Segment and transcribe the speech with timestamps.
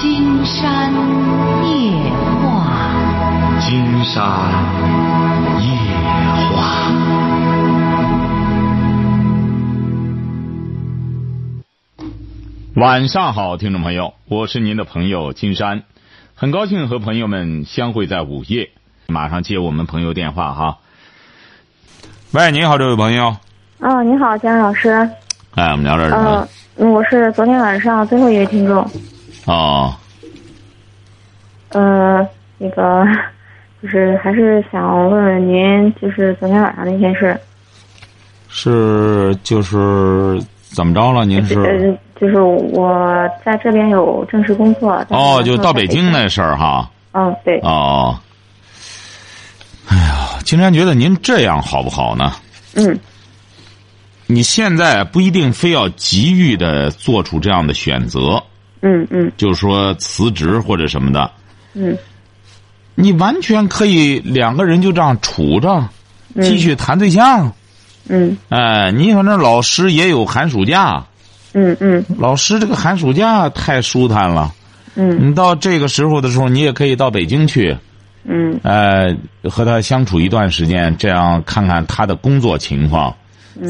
[0.00, 0.90] 金山
[1.62, 1.92] 夜
[2.40, 2.90] 话，
[3.60, 4.24] 金山
[5.60, 5.68] 夜
[6.56, 6.90] 话。
[12.76, 15.82] 晚上好，听众朋友，我是您的朋友金山，
[16.34, 18.70] 很高兴和朋友们相会在午夜。
[19.06, 20.78] 马上接我们朋友电话哈。
[22.32, 23.36] 喂，你好，这位朋友。
[23.80, 24.88] 哦，你好，姜老师。
[25.56, 26.48] 哎，我们聊点什么？
[26.78, 28.88] 嗯，我是昨天晚上最后一位听众。
[29.50, 29.94] 哦。
[31.70, 32.26] 呃，
[32.58, 33.04] 那个，
[33.82, 37.36] 就是还是想问问您，就是昨天晚上那件事。
[38.48, 41.24] 是，就是怎么着了？
[41.24, 41.60] 您是？
[41.60, 45.04] 呃，就是我在这边有正式工作。
[45.08, 46.88] 哦，就到北京那事儿哈。
[47.12, 47.58] 嗯，对。
[47.60, 48.16] 哦。
[49.88, 52.32] 哎呀，金山觉得您这样好不好呢？
[52.74, 52.98] 嗯。
[54.26, 58.40] 你现在不一定非要急于的做出这样的选择。
[58.82, 59.30] 嗯嗯。
[59.36, 61.30] 就是说辞职或者什么的。
[61.74, 61.96] 嗯。
[62.94, 65.88] 你完全可以两个人就这样处着，
[66.42, 67.52] 继续谈对象。
[68.08, 68.36] 嗯。
[68.48, 71.04] 哎，你反正老师也有寒暑假。
[71.52, 72.04] 嗯嗯。
[72.18, 74.52] 老师这个寒暑假太舒坦了。
[74.96, 75.30] 嗯。
[75.30, 77.76] 你到这个时候的时候，你也可以到北京去。
[78.24, 78.58] 嗯。
[78.62, 79.16] 呃，
[79.48, 83.14] 和他相处一段时间，这样看看他的工作情况。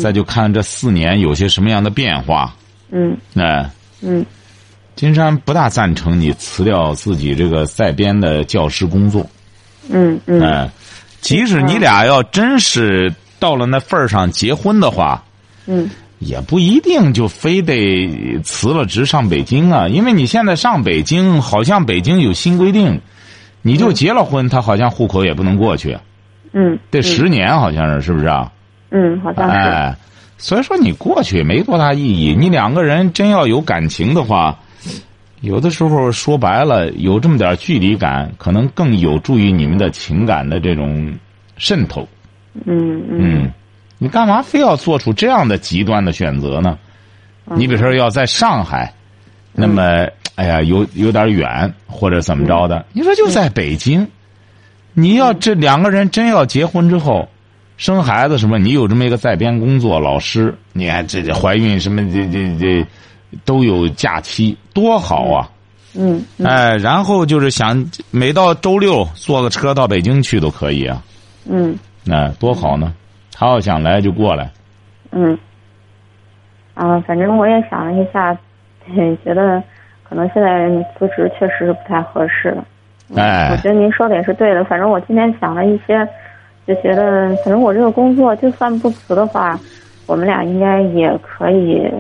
[0.01, 2.55] 再就看这四年有些什么样的变化。
[2.91, 3.17] 嗯。
[3.35, 3.71] 哎。
[4.03, 4.25] 嗯。
[5.01, 9.27] 金山不大赞成你辞掉自己这个在编的教师工作。
[9.89, 10.43] 嗯嗯。
[10.43, 10.71] 哎，
[11.23, 15.25] 即使你俩要真是到了那份儿上结婚的话。
[15.65, 15.89] 嗯。
[16.19, 23.01] 也不一定就非得辞了职上北京啊，因为你现在上北京，好像北京有新规定，
[23.63, 25.97] 你就结了婚，他好像户口也不能过去。
[26.53, 26.79] 嗯。
[26.91, 28.53] 得十年，好像是，是不是啊？
[28.91, 29.57] 嗯，好像是。
[29.57, 29.97] 哎，
[30.37, 32.37] 所以说你过去没多大意义。
[32.39, 34.59] 你两个人真要有感情的话，
[35.41, 41.15] 有的时候说白了，有这么点距离感，可能更有助于你们的情感的这种
[41.57, 42.07] 渗透。
[42.67, 43.51] 嗯嗯。
[43.99, 46.79] 你干嘛非要做出这样的极端的选择呢？
[47.55, 48.95] 你比如说要在上海，
[49.53, 50.07] 那么
[50.37, 52.87] 哎呀，有有点远或者怎么着的？
[52.93, 54.07] 你说就在北京，
[54.95, 57.29] 你要这两个人真要结婚之后。
[57.77, 58.59] 生孩子什么？
[58.59, 62.87] 你有这么一个在编工作，老师，你看这这怀孕什么这这这
[63.45, 65.49] 都有假期，多好啊！
[65.95, 71.03] 嗯，哎，然后就是想每到周六坐个车到北京去都可以啊。
[71.49, 72.93] 嗯，那多好呢！
[73.33, 74.51] 他要想来就过来。
[75.11, 75.37] 嗯。
[76.75, 78.33] 啊，反正我也想了一下，
[79.25, 79.63] 觉得
[80.09, 80.69] 可能现在
[80.99, 82.65] 辞职确实是不太合适了。
[83.17, 84.65] 哎，我觉得您说的也是对的。
[84.65, 86.07] 反正我今天想了一些。
[86.67, 89.59] 就觉得，反正我这个工作，就算不辞的话，
[90.07, 91.91] 我们俩应该也可以，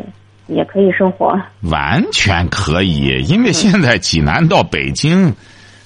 [0.50, 1.38] 也可以生活。
[1.62, 5.32] 完全可以，因为现在济南到北京，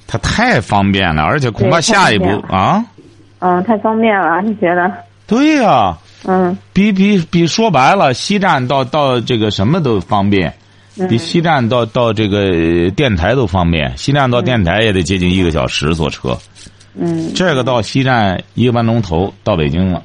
[0.07, 2.85] 它太方便了，而且恐怕下一步啊，
[3.41, 4.91] 嗯，太方便了，你觉得？
[5.27, 5.97] 对呀。
[6.27, 6.57] 嗯。
[6.73, 10.53] 比比比，说白了，西站到到这个什么都方便，
[11.09, 13.97] 比西站到到这个电台都方便。
[13.97, 16.37] 西站到电台也得接近一个小时坐车。
[16.97, 20.03] 嗯，这个到西站一个半钟头到北京了，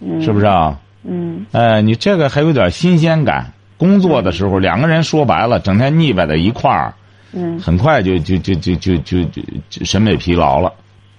[0.00, 0.76] 嗯，是不是啊？
[1.04, 3.52] 嗯，哎，你这个还有点新鲜感。
[3.80, 6.92] 工作的时候，两个人说白了，整天腻歪在一块儿，
[7.32, 9.24] 嗯，很快就就就就就就
[9.70, 10.70] 就审美疲劳了。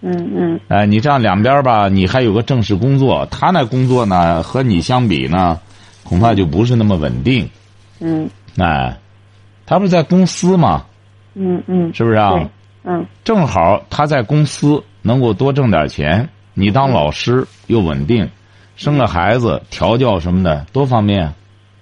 [0.01, 0.59] 嗯嗯。
[0.67, 5.59] 哎，你这样两边吧，你还有个正式工作，他那工作呢和你相比呢，
[6.03, 7.49] 恐怕就不是那么稳定。
[7.99, 8.29] 嗯。
[8.57, 8.95] 哎，
[9.65, 10.85] 他不是在公司吗？
[11.33, 11.91] 嗯嗯。
[11.95, 12.47] 是不是啊？
[12.83, 18.29] 嗯，正好他在公司能够多挣点钱，你当老师又稳定，
[18.75, 21.33] 生个孩子调教什么的多方便。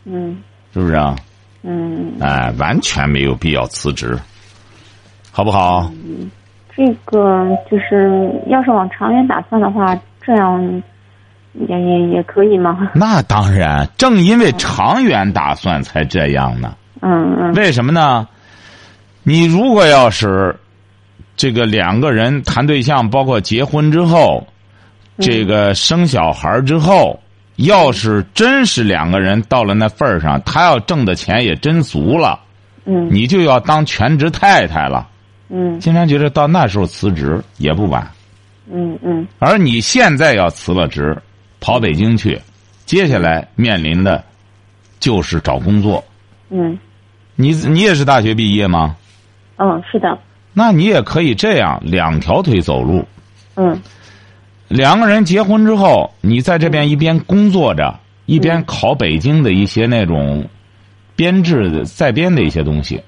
[0.05, 0.37] 嗯，
[0.73, 1.15] 是不是啊？
[1.63, 4.17] 嗯，哎，完全没有必要辞职，
[5.31, 5.91] 好不好？
[6.05, 6.29] 嗯，
[6.75, 10.83] 这个就是要是往长远打算的话，这样
[11.53, 12.89] 也也也可以吗？
[12.93, 16.75] 那当然，正因为长远打算才这样呢。
[17.01, 17.53] 嗯嗯。
[17.53, 18.27] 为什么呢？
[19.23, 20.55] 你如果要是。
[21.41, 24.45] 这个两个人谈对象，包括结婚之后，
[25.19, 27.17] 这个生小孩之后，
[27.65, 32.39] 要是真是两个人到了那份儿上，他要挣的钱也真足了，
[32.85, 35.07] 嗯，你就要当全职太太了，
[35.49, 38.09] 嗯，经常觉得到那时候辞职也不晚，
[38.71, 41.17] 嗯嗯，而你现在要辞了职，
[41.59, 42.39] 跑北京去，
[42.85, 44.23] 接下来面临的，
[44.99, 46.01] 就是找工作，
[46.49, 46.77] 嗯，
[47.35, 48.95] 你你也是大学毕业吗？
[49.57, 50.17] 嗯，是的。
[50.53, 53.05] 那你也可以这样两条腿走路。
[53.55, 53.77] 嗯。
[54.69, 60.45] 两个人结婚之后，你在这边一边工作着，一边考北京的一些那种
[61.15, 63.01] 编制的在编的一些东西。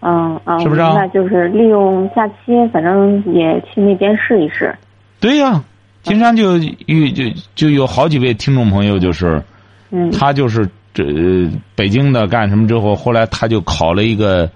[0.00, 2.34] 嗯嗯，是不是啊那就是利用假期，
[2.72, 4.72] 反正也去那边试一试。
[5.18, 5.64] 对呀、
[6.02, 6.56] 金山就
[6.86, 7.24] 遇就
[7.56, 9.42] 就有好几位听众朋友，就是
[9.90, 14.48] 嗯他就是这、呃北京的干什么之后，后来他就考了一个，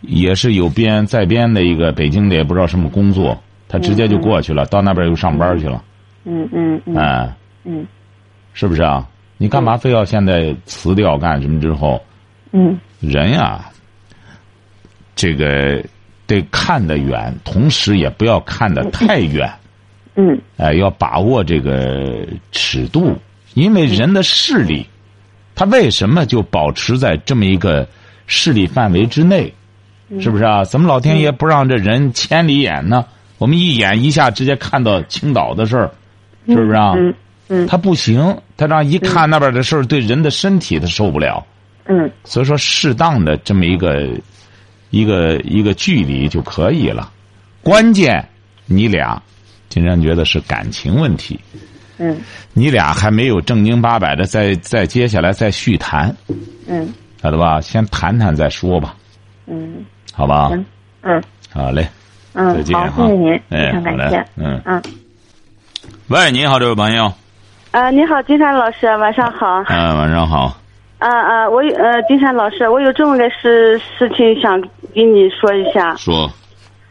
[0.00, 3.38] 也是有编在编的一个北京的，也不知道什么工作，
[3.70, 5.80] 他直接就过去了，到那边又上班去了，
[6.24, 7.32] 嗯嗯嗯哎，
[7.62, 7.86] 嗯
[8.52, 9.06] 是不是啊？
[9.38, 12.02] 你干嘛非要现在辞掉干什么之后？
[12.50, 13.64] 嗯人呀，
[15.14, 15.80] 这个
[16.26, 19.48] 得看得远，同时也不要看得太远。
[20.16, 23.16] 嗯哎，要把握这个尺度，
[23.54, 24.84] 因为人的视力，
[25.54, 27.88] 他为什么就保持在这么一个
[28.26, 29.54] 视力范围之内？
[30.18, 30.64] 是不是啊？
[30.64, 33.06] 怎么老天爷不让这人千里眼呢？
[33.40, 35.90] 我们一眼一下直接看到青岛的事儿，
[36.46, 36.92] 是不是啊？
[36.94, 37.14] 嗯
[37.48, 37.66] 嗯。
[37.66, 38.20] 他不行，
[38.54, 41.42] 他这样一看那边的事儿，对人的身体他受不了。
[41.86, 42.10] 嗯。
[42.22, 44.10] 所以说，适当的这么一个
[44.90, 47.10] 一个一个距离就可以了。
[47.62, 48.22] 关键
[48.66, 49.20] 你俩，
[49.70, 51.40] 金山觉得是感情问题，
[51.96, 52.20] 嗯。
[52.52, 56.14] 你俩还没有正经八百的再再接下来再续谈，
[56.68, 56.92] 嗯。
[57.22, 57.58] 晓得吧？
[57.60, 58.94] 先谈谈再说吧，
[59.46, 59.82] 嗯。
[60.12, 60.48] 好吧？
[60.48, 60.64] 行
[61.02, 61.22] 嗯。
[61.52, 61.90] 好嘞，再
[62.34, 64.24] 嗯，好，谢谢您，哎非常感谢。
[64.36, 64.82] 嗯嗯
[66.08, 67.12] 喂，你好，这位朋友，
[67.72, 69.62] 啊，你好，金山老师，晚上好。
[69.68, 70.52] 嗯、晚上好，
[70.98, 74.60] 啊啊，我有呃，金山老师，我有这么个事事情想
[74.94, 75.94] 跟你说一下。
[75.96, 76.28] 说，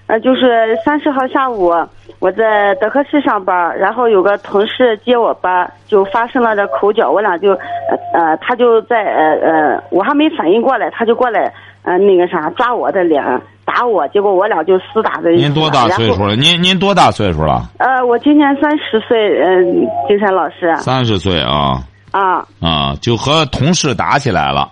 [0.08, 1.74] 呃，就是三十号下午，
[2.20, 11.54] 我在德克士上班，然后有个同事接我班，就发生了这口角，我俩就呃呃，他就在呃呃，我还没反应过来，他就过来
[11.84, 13.24] 呃那个啥抓我的脸
[13.70, 15.44] 打我，结果我俩就厮打在一起。
[15.44, 16.12] 您多大岁？
[16.14, 16.36] 数了？
[16.36, 17.70] 您您多大岁数了？
[17.78, 21.78] 呃，我今年三十岁，嗯、金山老师三十岁啊
[22.12, 22.44] 啊。
[22.60, 24.68] 啊，就和同事打起来了。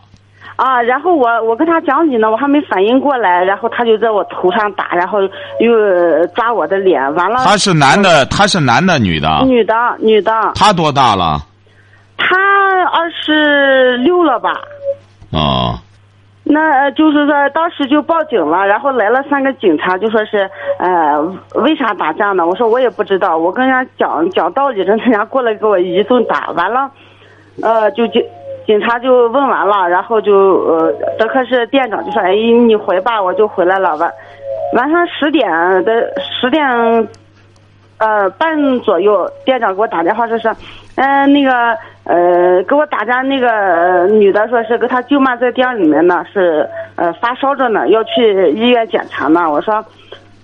[0.56, 5.20] 啊，然后我我跟他讲理呢，我还没反应过来，然后他就在我头上打，然后
[5.60, 7.46] 又抓我的脸，完了。
[7.46, 9.44] 他是男的，他是男的，女的？
[9.46, 11.40] 女的，女的，他多大了？
[12.18, 12.36] 他
[12.86, 14.50] 二十六了吧？
[15.32, 15.78] 啊、
[16.50, 20.50] 那就是说，当时就报警了，然后来了三个警察，就说是
[20.80, 21.20] 呃
[21.56, 22.48] 为啥打架呢？
[22.48, 26.90] 我说我也不知道，我跟人家讲讲道理，人家过来给我一顿打，完了，
[27.62, 28.24] 呃就警
[28.66, 34.10] 警察就问完了，然后就呃德克士店长就说哎你回吧，我就回来了，晚
[34.74, 35.50] 晚上十点
[35.84, 35.92] 的
[36.22, 36.66] 十点
[37.98, 40.50] 呃半左右，店长给我打电话说是，
[40.96, 49.52] 嗯、那个呃给我打架那个、女的说是跟她舅妈在店里面呢，是呃发烧着呢，要去医院检查呢。
[49.52, 49.84] 我说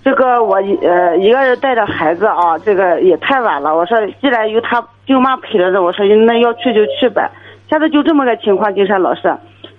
[0.04, 3.74] 这个我呃一个人带着孩子啊，这个也太晚了。
[3.74, 7.30] 我说既然有她舅妈陪着呢，我说那要去就去呗。
[7.70, 9.34] 现在就这么个情况，金山老师，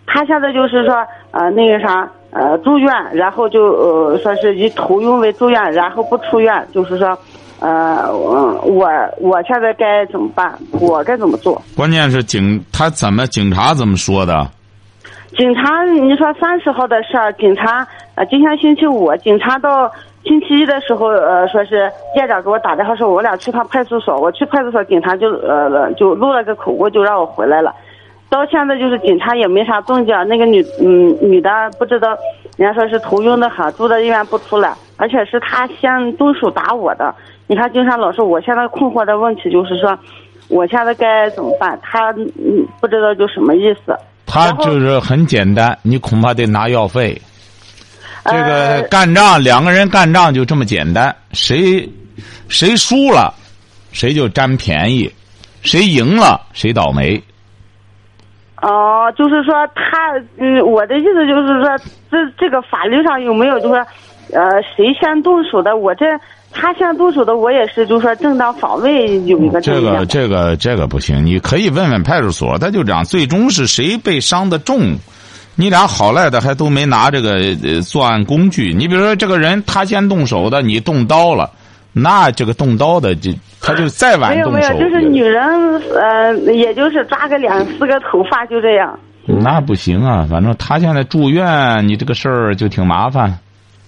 [0.07, 2.09] 他现在就是说呃那个啥。
[2.31, 7.17] 呃，住院，然后就呃说是以头晕为住院，然后不出院，就是说，
[7.65, 10.55] 呃，我我我现在该怎么办？
[10.79, 11.59] 我该怎么做？
[11.75, 14.47] 关键是警他怎么警察怎么说的？
[15.35, 19.91] 警察，你说三十号的事儿，警察呃，今天星期五，警察到
[20.23, 27.73] 星期一的时候，呃，说是店长给我打电话说，我俩去趟派出所，我去派出所，警察就呃就录了个口供，就让我回来了。
[28.29, 32.15] 到现在就是警察也没啥动静，那个女嗯女的不知道，
[32.57, 37.15] 人家说是头晕的很，住在医院不出来，而且是他先动手打我的。
[37.47, 39.97] 你看，金山老师，我现在困惑的问题就是说，
[40.47, 41.79] 我现在该怎么办？
[41.83, 43.95] 他嗯不知道就什么意思。
[44.25, 47.19] 他就是很简单，你恐怕得拿药费。
[48.25, 51.87] 这个呃干仗，两个人干仗就这么简单，谁
[52.49, 53.31] 谁输了，
[53.91, 55.07] 谁就占便宜，
[55.61, 57.21] 谁赢了谁倒霉。
[58.63, 61.77] 哦，就是说他，嗯，我的意思就是说，
[62.09, 63.85] 这这个法律上有没有，就是说，
[64.33, 65.77] 呃，谁先动手的？
[65.77, 66.05] 我这
[66.55, 74.95] 他先动手的，我也是，就是说正当防卫有一个这个这个这个不行，你可以问问派出所，他就这样，最终是谁被伤的重？
[75.57, 77.33] 你俩好赖的还都没拿这个
[77.63, 78.73] 呃作案工具。
[78.73, 81.51] 你比如说这个人他先动手的，你动刀了，
[81.93, 83.31] 那这个动刀的就
[83.61, 85.43] 他就再晚没有没有，动，就是女人，
[85.93, 88.97] 呃，也就是抓个两四个头发就这样。
[89.25, 93.39] 那不行啊，反正他现在住院，你这个事儿就挺麻烦，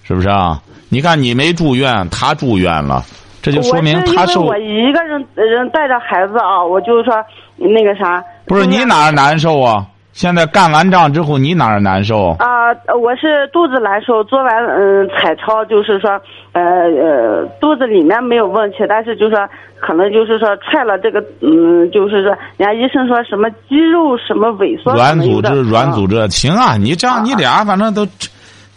[0.02, 0.60] 是不是啊？
[0.90, 3.02] 你看你没住院，他住院了，
[3.42, 7.14] 这就说明他受为我一个人人带着孩子啊，我就是说
[7.56, 8.22] 那个啥。
[8.46, 9.84] 不是你哪儿难受啊？
[10.12, 12.30] 现在干完仗之后，你哪儿难受？
[12.40, 16.10] 啊、我是肚子难受，做完嗯彩超，就是说
[16.52, 25.92] 呃呃肚子里面没有问题，但是就是说可能就是说踹了这个嗯，就是说人家医生说什么肌肉什么萎缩，软组织，软。
[25.92, 26.76] 组织，行啊！
[26.76, 28.04] 你这样，你俩反正都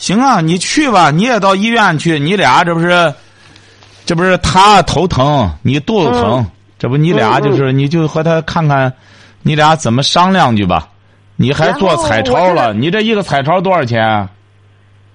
[0.02, 3.14] 行啊，你去吧，你也到医院去，你俩这不是，
[4.04, 6.44] 这不是他头疼，你肚子疼，
[6.80, 8.92] 这不你俩就是，你就和他看看，
[9.44, 10.88] 你俩怎么商量去吧。
[11.36, 12.74] 你还做彩超了？
[12.74, 14.28] 你这一个彩超多少钱？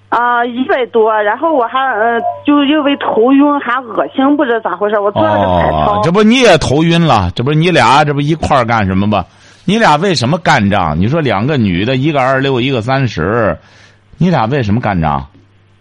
[0.07, 5.99] 啊，一百多，然后我还呃，就因为头晕还恶心，不知道咋回事，我做了个彩超。
[5.99, 7.29] 哦，这不你也头晕了？
[7.35, 9.25] 这不你俩这不一块儿干什么吧？
[9.65, 10.97] 你俩为什么干仗？
[10.97, 13.57] 你说两个女的，一个二六，一个三十，
[14.17, 15.23] 你俩为什么干仗？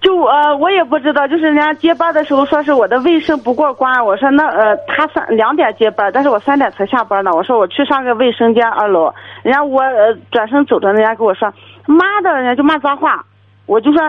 [0.00, 7.32] 就呃，我也不知道，就是人家接班的时候说是我的卫生不过关，我说那呃，他三两点接班，但是我三点才下班呢。
[7.34, 9.12] 我说我去上个卫生间二楼，
[9.42, 11.52] 人家我呃转身走着，人家跟我说
[11.86, 13.24] 妈的，人家就骂脏话，
[13.66, 14.00] 我就说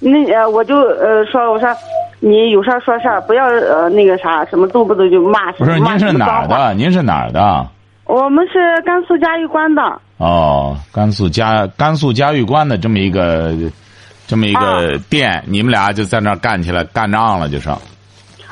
[0.00, 1.68] 那呃我就呃说我说
[2.20, 6.46] 你有事儿说事儿，不要呃那个啥什么动不动就骂不是，您是哪儿？
[6.46, 6.74] 的？
[6.74, 7.66] 您是哪儿的？
[8.06, 9.82] 我们是甘肃嘉峪关的。
[10.18, 13.52] 哦，甘肃嘉甘肃嘉峪关的这么一个
[14.26, 17.68] 这么一啊个店，你们俩就在那儿干起来干仗了，就是。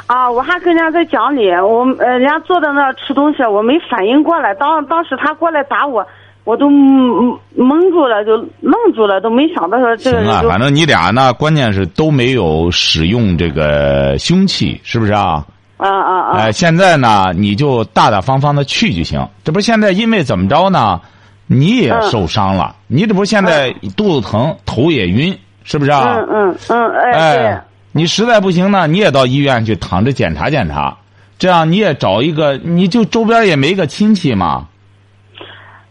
[0.06, 4.54] 啊，我还跟人家在讲理，我呃，人家坐在那儿吃东西，我没反应过来。
[4.54, 6.06] 当当时他过来打我，
[6.44, 15.42] 我都懵懵住了，就愣住了，都没想到说这个行啊，反正你俩呢，关键是都没有使用这个凶器，是不是啊？
[15.76, 16.38] 啊啊啊！
[16.38, 19.28] 哎，现在呢，你就大大方方的去就行。
[19.42, 21.00] 这不现在因为怎么着呢？
[21.46, 26.14] 你也嗯受伤了，你这不现在肚子疼、头也晕，是不是啊？
[26.16, 30.96] 嗯嗯嗯，哎哎，你实在不行呢，你也到医院去躺着检查检查，
[31.38, 34.66] 这样你也找一个，你就周边也没个亲戚嘛。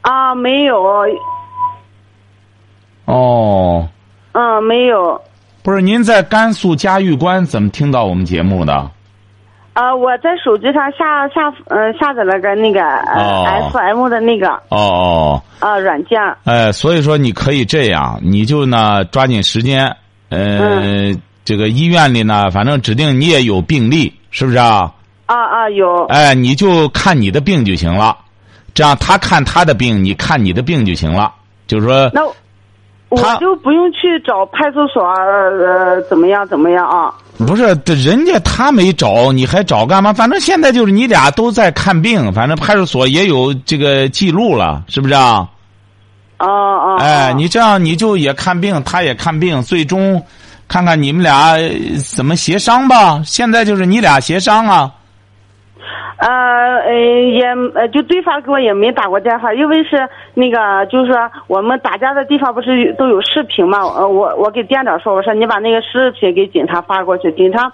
[0.02, 0.84] 啊，没有，
[3.06, 3.88] 哦，
[4.32, 5.22] 嗯，没有。
[5.62, 8.90] 不是，您在甘肃嘉峪关怎么听到我们节目的？
[9.74, 16.20] 啊，我在手机上下下呃下载了个那个哦呃 FM 的那个哦哦，啊软件。
[16.44, 19.86] 哎，所以说你可以这样，你就呢抓紧时间，
[20.30, 24.94] 呃，嗯这个医院里呢，反正指定你也有病例，是不是啊？
[25.26, 26.06] 啊啊有。
[26.06, 28.16] 哎，你就看你的病就行了，
[28.74, 31.34] 这样他看他的病，你看你的病就行了。
[31.66, 32.34] 就是说，那他
[33.22, 37.14] 我就不用去找派出所呃怎么样怎么样啊？
[37.38, 40.14] 不是，这人家他没找，你还找干嘛？
[40.14, 45.48] 反正现在就是你俩都在看病，反正派出所也有这个记录了，是不是啊？
[46.38, 46.98] 啊啊。
[47.00, 50.22] 哎，哦你这样你就也看病，他也看病，最终
[50.68, 51.70] 看看你们俩呃
[52.16, 53.22] 怎么协商吧。
[53.26, 54.92] 现在就是你俩协商啊。
[56.18, 63.80] 呃呃也呃就对方给我也没打过电话，因为是那个就是说我们打架的地方不是都有视频嘛？
[63.80, 67.72] 呃我我给店长说，我说你把那个视频给警察发过去，警察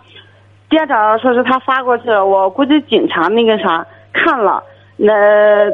[0.70, 4.64] 店长说是他发过去了，我估计警察那个啥看了，
[4.98, 5.14] 那、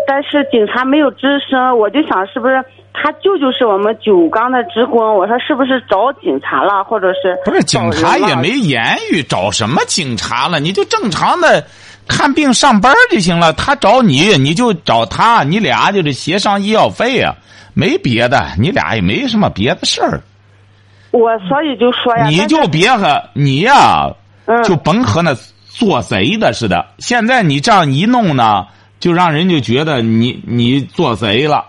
[0.07, 2.63] 但是警察没有吱声，我就想是不是
[2.97, 10.59] 他舅舅是我们九钢的职工，我说是不是找警察了，或者是不是警察也没言语，找什么警察了？
[10.59, 11.65] 你就正常的
[12.07, 13.53] 看病上班就行了。
[13.53, 17.35] 他找你，你就找他，你俩就是协商医药费啊，
[17.73, 20.21] 没别的，你俩也没什么别的事儿。
[21.11, 24.09] 我所以就说呀，你就别和你呀、
[24.45, 25.35] 嗯就甭和那
[25.67, 26.85] 做贼的似的。
[26.99, 28.67] 现在你这样一弄呢，
[28.99, 31.65] 就让人就觉得你你做贼了。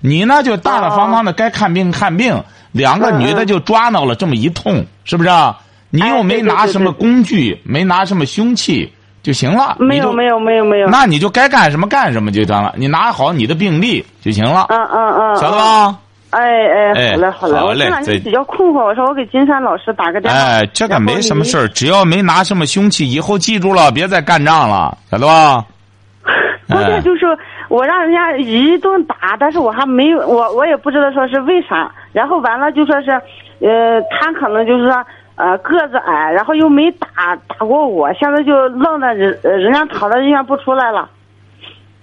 [0.00, 2.42] 你呢就大大方方的该看病看病，
[2.72, 5.58] 两个女的就抓挠了这么一通，是不是啊？
[5.90, 8.92] 你又没拿什么对工具，没拿什么凶器
[9.22, 9.76] 就行了。
[9.78, 12.72] 没有没有没有没有，那你就该干什么干什么就得了。
[12.76, 15.58] 你拿好你的病历就行了，嗯嗯嗯，晓得嗯？
[15.58, 15.98] 吧？
[16.30, 20.40] 哎哎哎，好嘞好嘞，好嘞我这两再天比较困惑，我说我给金山老师打个电话。
[20.40, 25.64] 哎，这个没什么事只要没拿什么凶器，以后记住了，别再干仗了，晓得吧？
[26.70, 27.26] 关键就是
[27.70, 31.90] 我让人家一顿打，但是我还没有，我我也不知道说是为啥。
[32.12, 33.10] 然后完了就说是，
[33.60, 41.08] 呃，他可能就是说，呃，个子矮，然后又没打打过我，现在就愣在人呃人家躺在医院不出来了。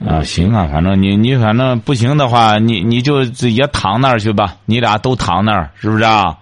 [0.07, 6.37] 啊，行啊，反正你你反正不行的话，你你就也躺那儿去吧，你俩都躺那儿，是不是啊？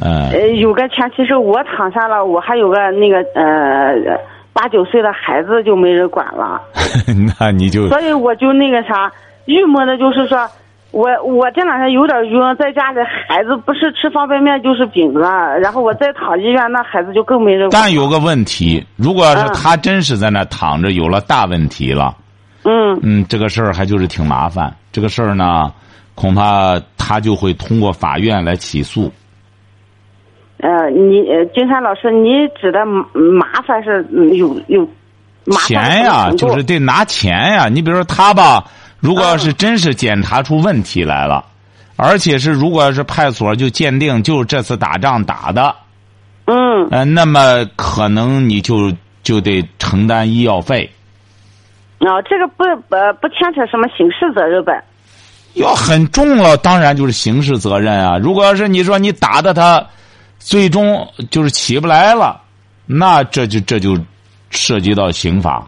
[0.00, 3.94] 嗯、呃，有个前提是我躺下了，我还有个那个呃
[4.56, 6.58] 八九岁的孩子就没人管了。
[7.38, 9.12] 那你就所以我就那个啥，
[9.44, 10.48] 郁闷的就是说，
[10.92, 15.20] 我我这两天有点晕，在家里孩子不是吃方便面就是饼子，
[15.60, 17.82] 然后我再躺医院，那孩子就更没人管。
[17.82, 22.16] 但有个问题，如果要是嗯他真是在那躺着，有了大问题了，
[22.64, 24.74] 嗯嗯，这个事儿还就是挺麻烦。
[24.90, 25.70] 这个事儿呢，
[26.14, 29.12] 恐怕他就会通过法院来起诉。
[30.58, 34.88] 呃，你呃金山老师，你指的麻麻烦是嗯有有
[35.66, 37.68] 钱呀，就是得拿钱呀。
[37.68, 38.64] 你比如说他吧，
[38.98, 41.44] 如果要是真是检查出问题来了，
[41.96, 45.74] 而且是如果要是派出所就鉴定就是这次打仗打的，
[46.46, 50.90] 嗯呃，那么可能你就就得承担医药费。
[51.98, 54.82] 啊，这个不呃不牵扯什么刑事责任呗？
[55.54, 58.18] 要很重了，当然就是刑事责任啊。
[58.18, 59.82] 如果要是你说你打的他，
[60.46, 62.40] 最终就是起不来了，
[62.86, 63.98] 那这就这就
[64.50, 65.66] 涉及到刑法，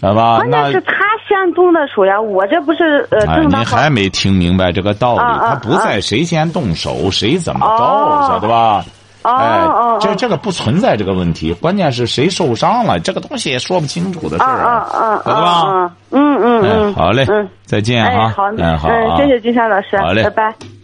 [0.00, 0.36] 知道吧？
[0.38, 0.94] 关那键是他
[1.28, 5.38] 先动的手呀，我这不是呃哎，正当您还没听明白这个道理？
[5.40, 8.82] 他不在谁先动手，谁怎么着，哦晓得吧？
[9.22, 15.50] 哦哎哦，这这个不存在这个问题，关键是谁受伤了，这个东西也说不清楚的事啊儿啊啊晓得吧？
[15.68, 15.92] 啊！
[16.12, 18.32] 嗯嗯哎嗯，，好嘞嗯，，再见哎啊！
[18.34, 18.88] 好，嗯，好
[19.18, 20.79] 谢谢金山老师，好嘞拜拜。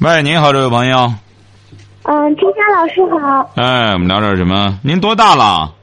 [0.00, 1.12] 喂，您好，这位朋友。
[2.04, 4.78] 嗯，金山老师好，哎，我们聊点什么？
[4.80, 5.74] 您多大了？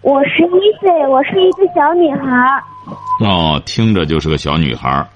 [0.00, 2.62] 我十一岁，我是一个小女孩儿。
[3.20, 5.06] 哦，听着就是个小女孩儿。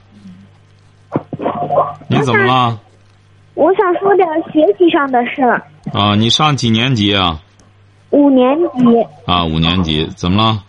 [2.09, 2.79] 你怎么了？
[3.55, 5.63] 我想说点学习上的事儿。
[5.95, 7.41] 啊，你上几年级啊？
[8.11, 8.85] 五年级，
[9.25, 10.63] 啊，五年级，怎么了？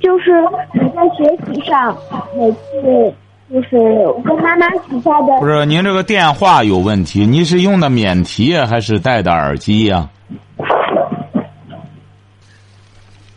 [0.00, 0.40] 就是
[0.72, 1.94] 你在学习上，
[2.34, 3.14] 每次
[3.54, 10.10] 就是我跟妈妈许下的不是，您这个电话有问题，您是用的免提呀，还是戴的耳机呀？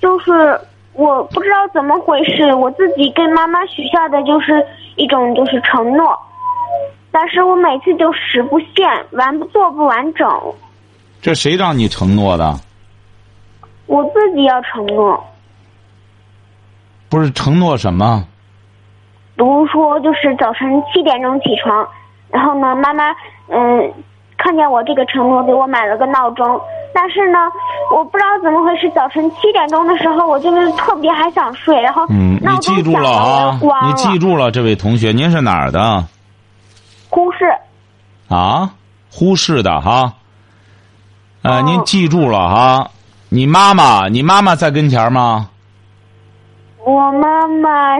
[0.01, 0.59] 就是
[0.93, 6.17] 我不知道怎么回事，我自己跟妈妈许下的就是一种就是承诺，
[7.11, 10.27] 但是我每次都实不现，完不做不完整，
[11.21, 12.59] 这谁让你承诺的？
[13.85, 15.23] 我自己要承诺。
[17.07, 18.25] 不是承诺什么？
[19.37, 21.87] 比如说，就是早晨七点钟起床，
[22.29, 23.11] 然后呢，妈妈
[23.47, 23.93] 嗯
[24.37, 26.59] 看见我这个承诺，给我买了个闹钟。
[26.93, 27.37] 但是呢，
[27.95, 33.87] 我不知道怎么回事，早晨七点钟的时候，我就是特别还想睡，然后嗯，你记住响了，我啊了。
[33.87, 36.03] 你记住了，这位同学，您是哪儿的？
[37.09, 37.45] 呼市，
[38.29, 38.71] 啊，
[39.11, 40.13] 呼市的哈。
[41.43, 42.89] 呃，哦您记住了哈，
[43.29, 45.49] 你妈妈，你妈妈在跟前儿吗？
[46.83, 47.99] 我妈妈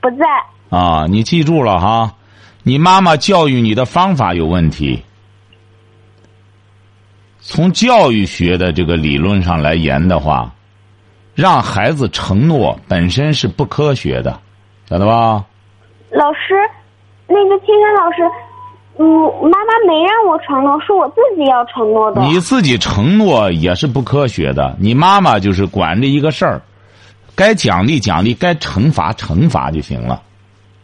[0.00, 0.24] 不在。
[0.70, 2.14] 啊，你记住了哈，
[2.62, 5.02] 你妈妈教育你的方法有问题。
[7.40, 10.52] 从教育学的这个理论上来言的话，
[11.34, 14.38] 让孩子承诺本身是不科学的，
[14.88, 15.44] 晓得吧？
[16.10, 16.54] 老师，
[17.26, 18.22] 那个青山老师，
[18.98, 22.22] 嗯，妈妈没让我承诺，是我自己要承诺的。
[22.22, 24.76] 你自己承诺也是不科学的。
[24.78, 26.62] 你妈妈就是管着一个事儿，
[27.34, 30.22] 该奖励奖励，该惩罚惩罚就行了。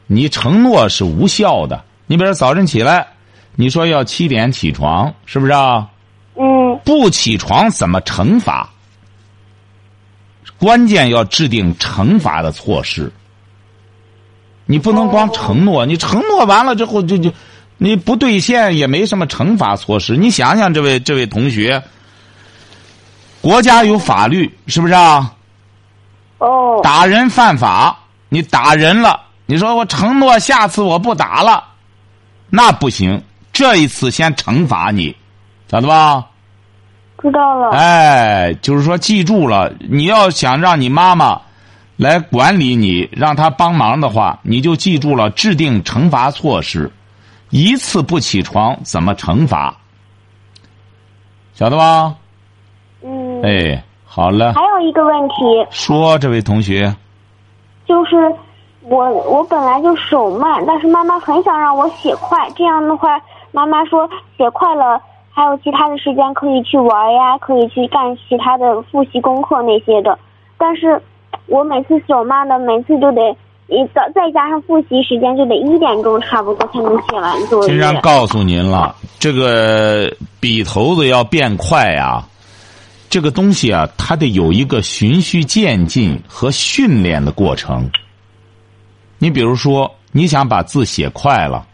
[0.07, 1.83] 你承诺是无效的。
[2.07, 3.07] 你比如早晨起来，
[3.55, 5.89] 你说要七点起床，是不是啊？
[6.39, 8.71] 嗯不起床怎么惩罚？
[10.59, 13.13] 关键要制定惩罚的措施。
[14.67, 17.33] 你不能光承诺，你承诺完了之后就就，
[17.77, 20.17] 你不兑现也没什么惩罚措施。
[20.17, 21.83] 你想想，这位这位同学，
[23.41, 25.35] 国家有法律是不是啊？
[26.39, 31.63] 哦打人犯法，你打人了，你说我承诺下次我不打了，
[32.51, 35.15] 那不行，这一次先惩罚你，
[35.69, 36.27] 晓得吧？
[37.23, 37.71] 知道了。
[37.71, 41.41] 哎，就是说，记住了，你要想让你妈妈
[41.97, 46.93] 来管理你，让她帮忙的话，你就记住了，制定惩罚措施。
[47.51, 49.75] 一次不起床怎么惩罚？
[51.55, 52.15] 晓得吧？
[53.03, 53.43] 嗯。
[53.43, 55.35] 哎，好了，还有一个问题，
[55.71, 56.95] 说这位同学，
[57.87, 58.17] 就是
[58.89, 63.21] 我我本来就手慢，但是妈妈很想让我写快，这样的话，
[63.51, 70.17] 妈妈说写快了还有其他的时间可以去玩呀，可以去干其他的复习功课那些的。
[70.57, 71.03] 但是
[71.47, 73.21] 我每次手慢的，每次就得
[73.67, 78.01] 一早再加上复习时间，就得一点钟差不多才能写完作经常业。
[78.01, 82.23] 告诉您了，这个笔头子要变快呀、
[83.11, 87.91] 这个东西啊，它得有一个循序渐进和训练的过程。
[89.19, 91.67] 你比如说，你想把字写快了，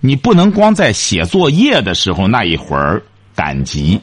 [0.00, 3.02] 你不能光在写作业的时候那一会儿
[3.34, 4.00] 赶集，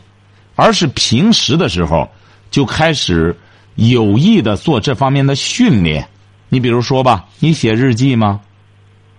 [0.55, 2.09] 而是平时的时候
[2.49, 3.35] 就开始
[3.75, 6.07] 有意的做这方面的训练。
[6.49, 8.39] 你比如说吧，你写日记吗？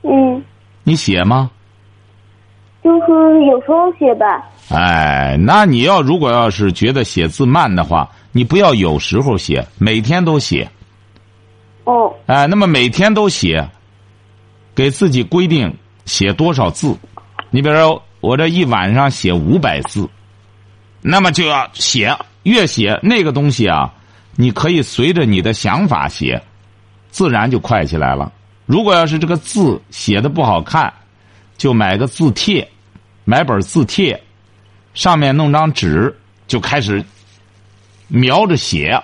[0.03, 0.43] 嗯，
[0.85, 1.51] 你写吗？
[2.83, 4.43] 就是有时候写吧。
[4.71, 10.69] 哎，那你要如果要是觉得写字慢的话，你不要有时候写，每天都写。
[11.87, 13.69] 哦，哎，那么每天都写，
[14.75, 15.73] 给自己规定
[16.05, 16.97] 写多少字。
[17.51, 20.09] 你比如说，我这一晚上写五百字，
[21.01, 23.95] 那么就要写，越写那个东西啊，
[24.35, 26.43] 你可以随着你的想法写，
[27.09, 28.33] 自然就快起来了。
[28.67, 30.93] 如果要是这个字写的不好看，
[31.57, 32.69] 就买个字帖，
[33.25, 34.21] 买本字帖，
[34.93, 36.13] 上面弄张纸，
[36.49, 37.05] 就开始
[38.09, 39.01] 描着写。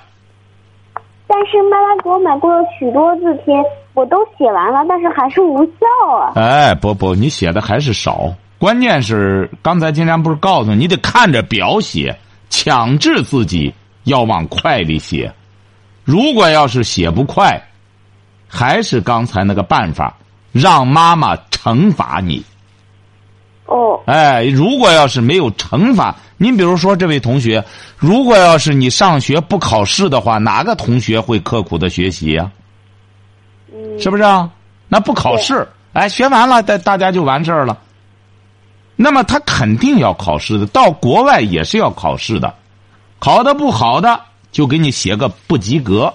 [1.34, 3.54] 但是妈妈给我买过许多字帖，
[3.94, 6.32] 我都写完了，但是还是无效啊。
[6.34, 8.30] 哎，不不，你写的还是少。
[8.58, 12.14] 关键是刚才金山不是告诉你，你得看着表写，
[12.50, 13.72] 强制自己
[14.04, 15.32] 要往快里写。
[16.04, 17.62] 如果要是写不快，
[18.46, 20.14] 还是刚才那个办法，
[20.52, 22.44] 让妈妈惩罚你。
[23.66, 27.64] 哦，哎，如果要是没有惩罚，您比如说这位同学，
[27.96, 32.50] 如果要是你上学不考试的话，哪个同学会刻苦的学习呀、
[33.72, 34.50] 嗯，是不是啊？
[34.88, 37.78] 那不考试，哎，学完了，大大家就完事儿了。
[38.96, 42.54] 那么他肯定要考试的，到国外也是要考试的，
[43.18, 44.20] 考的不好的
[44.50, 46.12] 就给你写个不及格。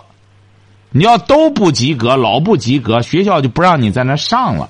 [0.90, 4.70] 你要都不及格，老不及格，学校就不让你在那上了，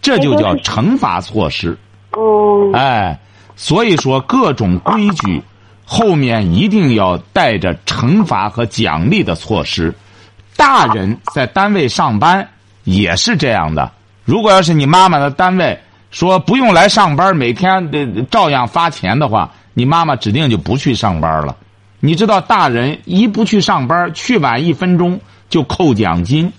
[0.00, 1.76] 这就叫惩罚措施。
[2.16, 3.18] 嗯，哎，
[3.56, 5.42] 所以说各种规矩
[5.84, 9.94] 后面一定要带着惩罚和奖励的措施。
[10.56, 12.48] 大人在单位上班
[12.84, 13.90] 也是这样的。
[14.24, 15.78] 如果要是你妈妈的单位
[16.10, 21.56] 说不用来上班，每天得照样发钱的话，你妈妈指定就不去上班了。
[22.00, 26.52] 你知道，大人一不去上班，去晚一分钟就扣奖金。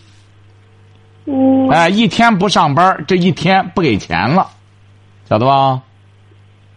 [1.25, 4.47] 嗯，哎，一天不上班，这一天不给钱了，
[5.33, 5.81] 晓得吧？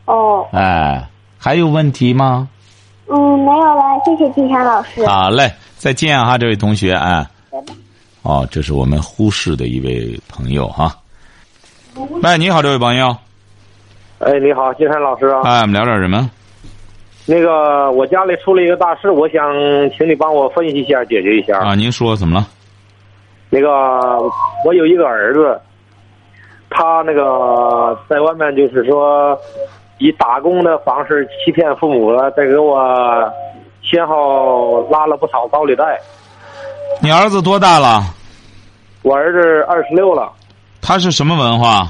[0.07, 2.49] 哦，哎，还有问题吗？
[3.07, 5.05] 嗯，没有了，谢谢金山老师。
[5.07, 7.75] 好嘞，再见哈，这位同学，哎，拜拜。
[8.23, 10.91] 哦，这是我们呼市的一位朋友哈。
[12.23, 13.15] 喂，你好，这位朋友，
[14.21, 15.43] 哎，你好，金山老师啊。
[15.45, 16.31] 哎，我们聊点什么？
[17.27, 19.43] 那个，我家里出了一个大事，我想
[19.99, 21.59] 请你帮我分析一下，解决一下。
[21.59, 22.49] 啊，您说怎么了？
[23.51, 23.69] 那个，
[24.65, 25.61] 我有一个儿子，
[26.69, 29.39] 他那个在外面就是说，
[29.99, 32.79] 以打工的方式欺骗父母了，再给我
[33.83, 35.99] 先后拉了不少高利贷。
[37.01, 38.01] 你儿子多大了？
[39.03, 40.33] 我儿子二十六了，
[40.83, 41.87] 他是什么文化？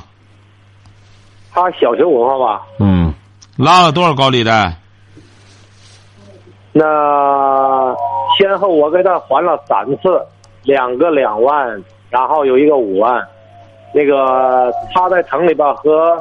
[1.52, 2.66] 他小学文化吧？
[2.78, 3.12] 嗯，
[3.56, 4.76] 拉了多少高利贷？
[6.72, 6.84] 那
[8.36, 10.20] 先后我给他还了三次，
[10.64, 13.26] 两个两万，然后有一个五万。
[13.96, 16.14] 那个他在城里吧，和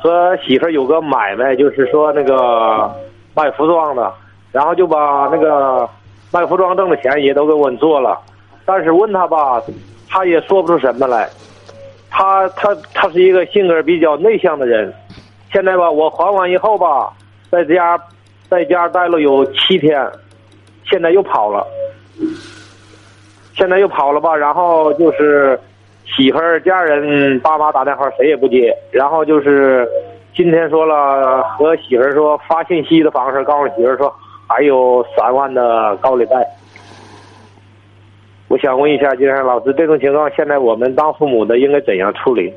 [0.00, 2.88] 和媳妇有个买卖，就是说那个
[3.34, 4.14] 卖服装的，
[4.52, 5.88] 然后就把那个
[6.32, 8.16] 卖服装挣的钱也都给我做了。
[8.64, 9.60] 但是问他吧，
[10.08, 11.28] 他也说不出什么来。
[12.08, 14.94] 他他他是一个性格比较内向的人。
[15.52, 17.12] 现在吧，我还完以后吧，
[17.50, 18.00] 在家
[18.48, 20.08] 在家待了有七天，
[20.84, 21.66] 现在又跑了，
[23.54, 24.36] 现在又跑了吧？
[24.36, 25.58] 然后就是
[26.06, 29.88] 媳妇儿、家人、爸妈打电话谁也不接，然后就是
[30.34, 34.14] 今天说了和媳妇儿说发信息的方式告诉媳妇儿说
[34.46, 36.36] 还有三万的高利贷。
[38.48, 42.52] 我想问一下金山老师，这种情况现在我们当父母的应该怎样处理？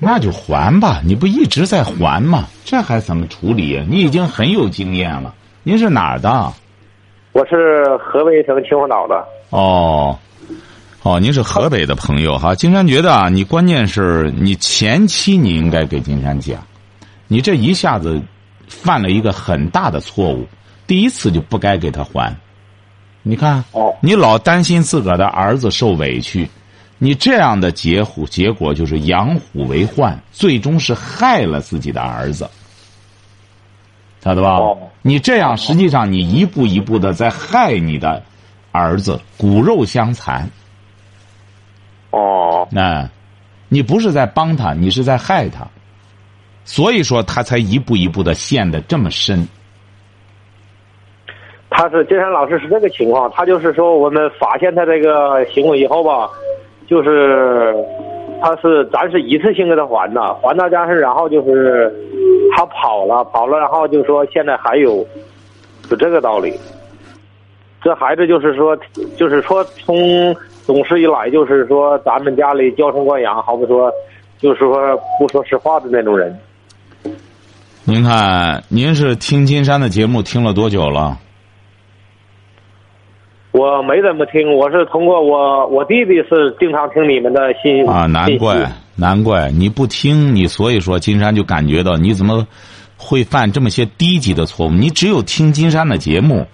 [0.00, 2.44] 那就还吧，你不一直在还吗？
[2.64, 3.84] 这还怎么处理呀？
[3.88, 5.32] 你已经很有经验了。
[5.62, 6.52] 您是哪儿的？
[7.32, 9.24] 我是河北省秦皇岛的。
[9.50, 10.18] 哦，
[11.02, 12.54] 哦，您是河北的朋友哈。
[12.54, 16.58] 金山觉得啊，你关键是你前期你应该给金山讲，
[17.28, 18.20] 你这一下子
[18.66, 20.46] 犯了一个很大的错误，
[20.88, 22.36] 第一次就不该给他还。
[23.22, 26.48] 你看，哦你老担心自个儿的儿子受委屈，
[26.98, 32.48] 你这样的结虎结果就是养虎为患，最终是害了自己的儿子，
[34.22, 34.54] 晓得吧？
[34.54, 38.22] 哦你这样实际上你一步一步的在害你的
[38.72, 40.50] 儿子，骨肉相残。
[42.10, 43.08] 哦那，
[43.68, 45.66] 你不是在帮他，你是在害他，
[46.64, 49.46] 所以说他才一步一步的陷得这么深。
[51.70, 56.28] 他是金山老师是这个情况，他就是说我们发现他这个行为以后吧，
[56.88, 57.74] 就是
[58.40, 61.94] 他是咱是一次性给他还的，还到家是然后就是
[62.56, 65.06] 他跑了跑了，然后就说现在还有，
[65.90, 66.54] 就这个道理。
[67.80, 68.76] 这孩子就是说，
[69.16, 70.34] 就是说从
[70.68, 73.90] 懂事一来，就是说咱们家里娇生惯养，好比说，
[74.38, 76.38] 就是说不说实话的那种人。
[77.84, 81.16] 您看，您是听金山的节目听了多久了？
[83.52, 92.46] 我没怎么听，我是通过我我弟弟是经常听你们的信啊，难怪，难怪你不听，你所以说金山就感觉到你怎么
[92.98, 94.70] 会犯这么些低级的错误？
[94.70, 96.46] 你只有听金山的节目，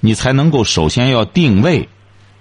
[0.00, 1.88] 你才能够首先要定位，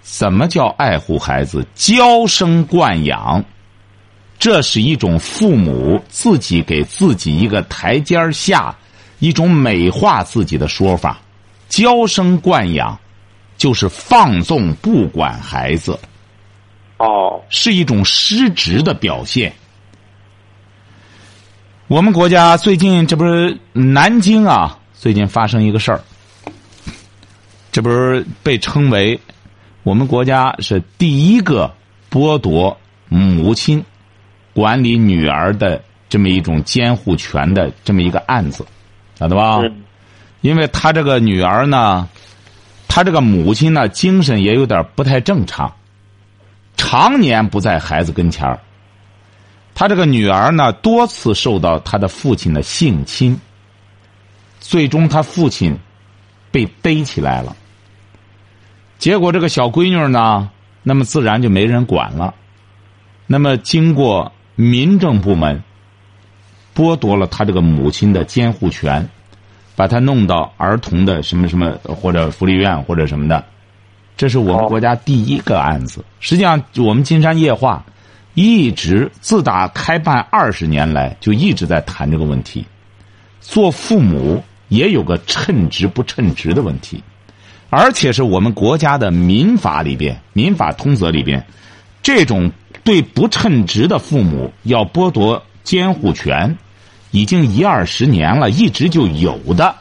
[0.01, 1.65] 怎么叫爱护孩子？
[1.75, 3.43] 娇生惯养，
[4.39, 8.75] 这是一种父母自己给自己一个台阶下，
[9.19, 11.19] 一种美化自己的说法。
[11.69, 12.99] 娇生惯养，
[13.57, 15.97] 就是放纵不管孩子，
[16.97, 19.53] 哦，是一种失职的表现。
[21.87, 26.01] 我们国家最近这不是南京啊，最近发生一个事儿，
[27.71, 29.19] 这不是被称为
[29.83, 31.73] 我们国家是第一个
[32.09, 32.77] 剥夺
[33.09, 33.83] 母亲
[34.53, 38.65] 管理女儿的这么一种监护权的这么一个案子，
[39.17, 39.59] 晓得吧？
[39.61, 39.83] 嗯
[40.41, 42.09] 因为他这个女儿呢，
[42.87, 45.71] 他这个母亲呢，精神也有点不太正常，
[46.75, 48.59] 常年不在孩子跟前儿。
[49.75, 53.39] 他这个女儿呢，多次受到他的父亲的性侵，
[54.59, 55.77] 最终他父亲
[56.49, 57.55] 被逮起来了。
[59.01, 60.51] 结果这个小闺女呢，
[60.83, 62.35] 那么自然就没人管了。
[63.25, 65.63] 那么经过民政部门
[66.75, 69.09] 剥夺了他这个母亲的监护权。
[69.73, 73.43] 把他弄到儿童的什么什么或者福利院或者什么的，
[74.15, 76.05] 这是我们国家第一个案子。
[76.19, 77.83] 实际上，我们金山夜话
[78.35, 82.63] 一直自打开办二十年来，就一直在谈这个问题。
[83.39, 87.01] 做父母也有个称职不称职的问题，
[87.71, 91.43] 而且是我们国家的民法里边、民法通则里边，
[92.03, 92.51] 这种
[92.83, 96.57] 对不称职的父母要剥夺监护权。
[97.11, 99.75] 已经一二十年了，一直就有的，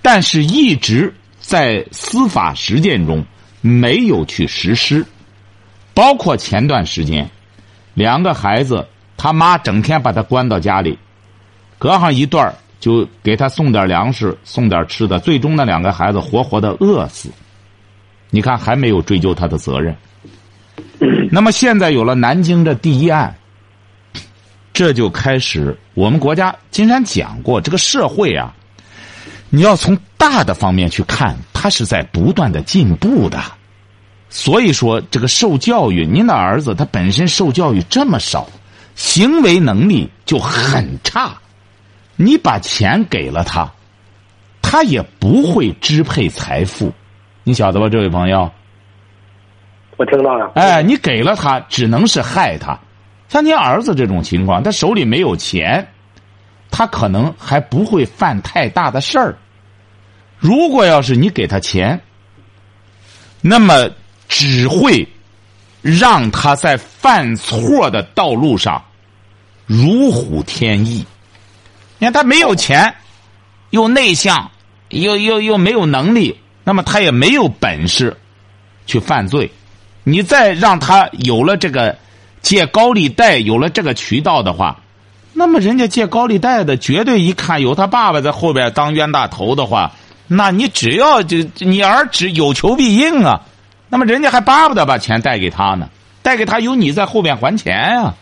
[0.00, 3.24] 但是一直在司法实践中
[3.60, 5.06] 没有去实施。
[5.92, 7.28] 包括前段时间，
[7.94, 10.98] 两个孩子他妈整天把他关到家里，
[11.78, 17.30] 隔上一段就给他送点粮食、送点吃的，最终那两个孩子活活的饿死。
[18.30, 19.94] 你看还没有追究他的责任。
[21.30, 23.32] 那么现在有了南京这第一案。
[24.72, 28.54] 这就开始，我们国家金山讲过，这个社会啊，
[29.50, 33.38] 你要从大的方面去看，它是在不断的进步的。
[34.30, 38.48] 所以说，这个受教育，您的儿子他本身受教育这么少，
[38.94, 41.36] 行为能力就很差，
[42.22, 43.72] 你把钱给了他，
[44.60, 46.92] 他也不会支配财富，
[47.44, 48.50] 你晓得吧，这位朋友？
[49.96, 50.52] 我听到了。
[50.54, 52.78] 哎，你给了他，只能是害他。
[53.30, 55.88] 像您儿子这种情况，他手里没有钱，
[56.70, 59.38] 他可能还不会犯太大的事儿。
[60.38, 61.98] 如果要是你给他钱，
[63.40, 63.88] 那么
[64.28, 65.08] 只会
[65.80, 68.84] 让他在犯错的道路上
[69.64, 71.02] 如虎添翼。
[72.00, 72.92] 你看他没有钱，
[73.70, 74.50] 又内向，
[74.88, 78.16] 又又又没有能力，那么他也没有本事
[78.86, 79.48] 去犯罪。
[80.02, 81.96] 你再让他有了这个。
[82.42, 84.80] 借高利贷有了这个渠道的话，
[85.34, 89.92] 那么人家借高利贷的绝对一看有他爸爸在后边当冤大头的话，
[90.26, 93.42] 那你只要就你儿只有求必应啊，
[93.90, 95.90] 那么人家还巴不得把钱贷给他呢，
[96.22, 98.14] 贷给他有你在后边还钱呀。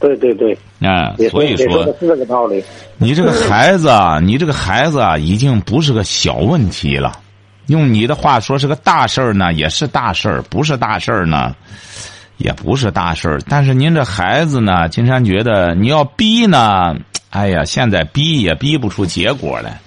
[0.00, 2.64] 对对对，啊，所以说是这个道理。
[2.98, 7.12] 你这个孩子啊，你这个孩子啊，已经不是个小问题了。
[7.66, 11.54] 用你的话说，是个大事儿呢，也是大事儿；不是大事儿呢。
[12.38, 14.88] 也不是大事儿，但是您这孩子呢？
[14.88, 16.96] 金山觉得你要逼呢，
[17.28, 19.78] 哎呀，现在逼也逼不出结果来。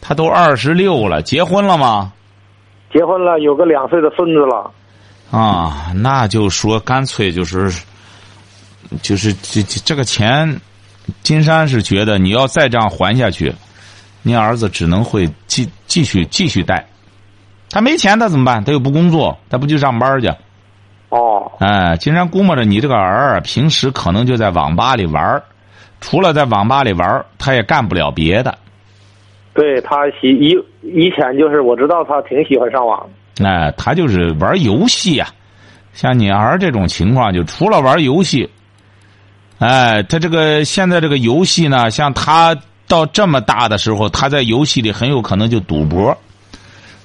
[0.00, 2.10] 他都二十六了，结婚了吗？
[2.90, 4.70] 结婚了，有个两岁的孙子了。
[5.30, 7.70] 啊，那就说干脆就是，
[9.02, 10.60] 就是这这个钱，
[11.22, 13.52] 金山是觉得你要再这样还下去，
[14.22, 16.86] 您儿子只能会继继续继续贷。
[17.70, 18.64] 他没钱，他怎么办？
[18.64, 20.32] 他又不工作，他不去上班去？
[21.10, 25.42] 哦，哎，金山估摸着你这个儿平时可能就在网吧里玩
[26.00, 28.56] 除了在网吧里玩他也干不了别的。
[29.54, 33.08] 对他喜以以前就是我知道他挺喜欢上网。
[33.42, 35.28] 哎，他就是玩游戏啊，
[35.94, 38.48] 像你儿这种情况，就除了玩游戏，
[39.58, 46.16] 哎，他这个现在这个游戏呢，像他到这么大的时候，他在游戏里很有可能就赌博，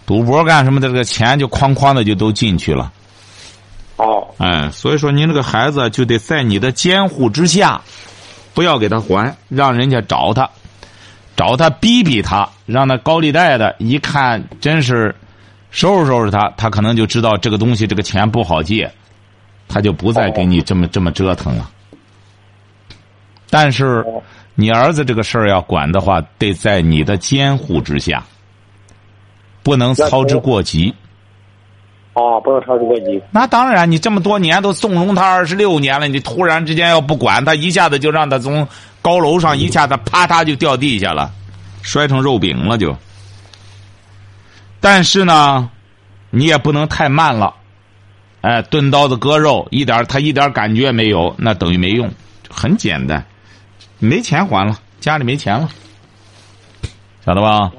[0.06, 2.92] 赌博干什么的，这个钱就哐哐的就都进去了。
[3.96, 7.82] 哦，哎，所以说您这个孩子就得在你的监护之下，
[8.54, 10.50] 不要给他还，让人家找他，
[11.36, 15.16] 找他逼逼他，让那高利贷的一看真是
[15.72, 18.92] 收拾收拾他，他可能就知道这个东西这个钱不好借，
[19.68, 21.70] 他就不再给你这么这么折腾了。
[23.54, 24.04] 但是
[24.56, 28.24] 你儿子这个事儿要管的话，得在你的监护之下，
[29.62, 30.92] 不能操之过急。
[32.14, 33.22] 哦，不能操之过急。
[33.30, 38.68] 那当然，你这么多年都纵容他二十六年了，你突然之间要不管他，一下子就让他从
[39.04, 41.32] 高楼上一下子啪嗒就掉地下了，
[41.84, 42.98] 摔成肉饼了就。
[44.80, 45.70] 但是呢，
[46.32, 47.54] 你也不能太慢了，
[48.42, 52.10] 哎，钝刀子割肉，一点他一点感觉没有，那等于没用，
[52.50, 53.24] 很简单，
[54.06, 55.70] 没钱还了，家里没钱了，
[57.26, 57.72] 晓得吧？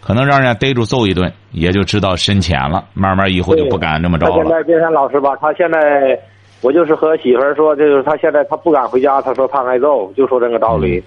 [0.00, 2.84] 可能让人家逮住揍一顿，也就知道深浅了。
[2.94, 4.44] 慢慢以后就不敢这么着他现。
[4.48, 6.18] 在金山老师吧，他现在
[6.62, 11.02] 我就是和媳妇儿说，就是他现在他不敢回家，他说怕挨揍，就说这个道理。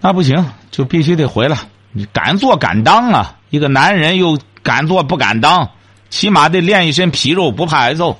[0.00, 1.56] 那不行，就必须得回来。
[1.90, 3.36] 你敢做敢当啊！
[3.50, 5.68] 一个男人又敢做不敢当，
[6.10, 8.16] 起码得练一身皮肉，不怕挨揍。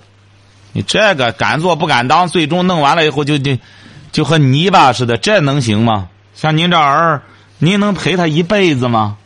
[0.73, 3.57] 你这个敢做不敢当，最终弄完了以后就就
[4.15, 6.09] 就和泥巴似的，这能行吗？
[6.35, 7.21] 像您这儿，
[7.59, 9.17] 您能陪他一辈子吗？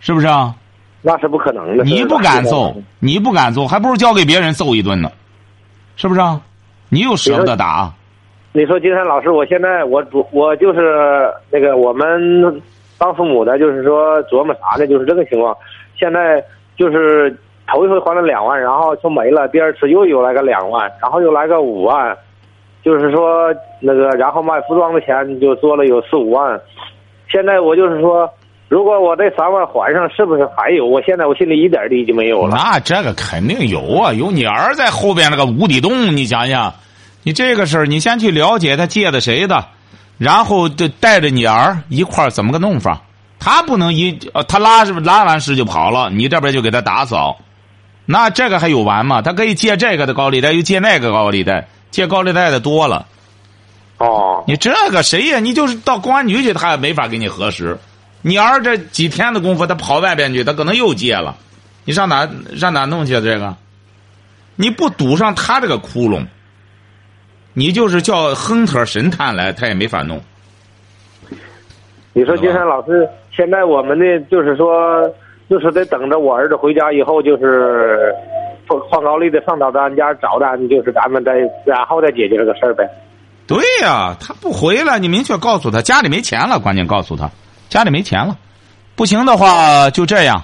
[0.00, 0.54] 是不是啊？
[1.00, 1.84] 那是不可能的。
[1.84, 5.10] 你不敢揍，你不敢揍，还不如交给别人揍一顿呢，
[5.96, 6.38] 是不是啊？
[6.90, 7.90] 你又舍不得打，
[8.52, 12.60] 你说金山老师，我现在我主我就是那个我们
[12.98, 14.86] 当父母的，就是说琢磨啥呢？
[14.86, 15.56] 就是这个情况。
[15.98, 16.44] 现在
[16.76, 17.34] 就是
[17.66, 22.14] 头一回还了两万，然后就没了，第二次又有来个两万，然后又来个五万，
[22.84, 26.60] 就是说那个然后卖服装的钱就多了有四五万。
[27.30, 28.28] 现在我就是说，
[28.68, 30.86] 如果我这三万还上，是不是还有？
[30.86, 32.56] 我现在我心里一点底就没有了。
[32.56, 36.74] 那这个肯定有啊，有你儿在后边那个无底洞，你想想，
[37.22, 39.64] 你这个事儿，你先去了解他借的谁的，
[40.18, 43.00] 然后就带着你儿一块儿怎么个弄法？
[43.38, 47.38] 他不能一呃他拉是不拉完屎就跑了，你这边就给他打扫，
[48.12, 49.22] 那这个还有完吗？
[49.22, 53.06] 他可以借这个的高利贷，又借那个高利贷，借高利贷的多了。
[53.98, 55.38] 哦，你这个谁呀？
[55.38, 57.78] 你就是到公安局去，他也没法给你核实。
[58.22, 61.36] 你儿这几天的功夫，他跑外边去，他可能又借了。
[61.84, 63.54] 你上哪上哪弄去啊这个？
[64.56, 66.26] 你不堵上他这个窟窿，
[67.52, 70.20] 你就是叫亨特神探来，他也没法弄。
[72.12, 75.08] 你说金山老师，现在我们的，就是说，
[75.50, 78.14] 就是得等着我儿子回家以后，就是
[78.68, 81.32] 放放高利的上到咱家找咱，就是咱们再
[81.66, 82.88] 然后再解决这个事儿呗。
[83.48, 87.28] 对呀、他不回来，你明确告诉他家里没钱了，关键告诉他
[87.68, 88.38] 家里没钱了，
[88.94, 90.40] 不行的话就这样，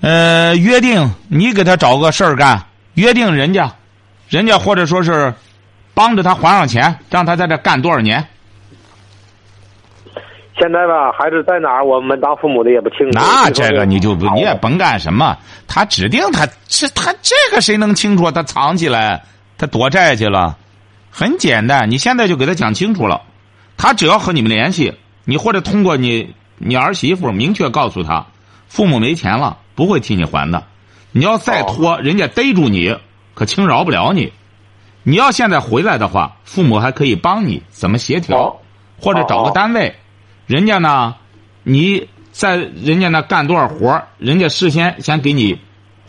[0.00, 2.60] 呃，约定你给他找个事儿干，
[2.94, 3.72] 约定人家，
[4.28, 5.32] 人家或者说是
[5.94, 8.26] 帮着他还上钱，让他在这干多少年。
[10.60, 13.10] 现在吧，孩子在哪儿，我们当父母的也不清楚。
[13.12, 18.30] 那这个你就不你也甭干什么，他指定他是他这个谁能清楚？
[18.30, 19.22] 他藏起来，
[19.56, 20.56] 他躲债去了，
[21.10, 21.90] 很简单。
[21.90, 23.22] 你现在就给他讲清楚了，
[23.76, 24.94] 他只要和你们联系，
[25.24, 28.26] 你或者通过你你儿媳妇明确告诉他，
[28.66, 30.64] 父母没钱了，不会替你还的。
[31.12, 32.96] 你要再拖，人家逮住你，
[33.34, 34.32] 可轻饶不了你。
[35.04, 38.56] 你要现在回来的话，父母还可以帮你怎么协调哦，
[39.00, 39.94] 或者找个单位。
[40.48, 41.14] 人家呢，
[41.62, 45.60] 你在人家那干多少活儿人家事先先给你